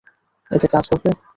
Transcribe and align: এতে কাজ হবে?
এতে 0.51 0.67
কাজ 0.73 0.85
হবে? 0.91 1.09